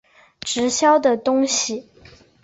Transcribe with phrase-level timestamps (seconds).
[0.39, 1.87] 直销的东西